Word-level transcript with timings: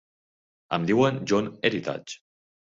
Em 0.77 0.87
diuen 0.91 1.19
John 1.33 1.51
Heritage. 1.71 2.19